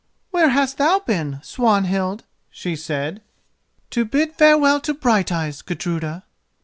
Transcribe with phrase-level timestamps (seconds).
[0.31, 3.21] "Where hast thou been, Swanhild?" she said.
[3.91, 6.23] "To bid farewell to Brighteyes, Gudruda."